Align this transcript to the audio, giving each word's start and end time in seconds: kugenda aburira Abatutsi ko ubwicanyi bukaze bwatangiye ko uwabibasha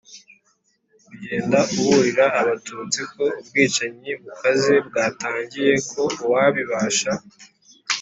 kugenda 1.07 1.57
aburira 1.73 2.25
Abatutsi 2.39 2.99
ko 3.13 3.23
ubwicanyi 3.39 4.11
bukaze 4.21 4.73
bwatangiye 4.87 5.73
ko 5.89 6.01
uwabibasha 6.25 7.11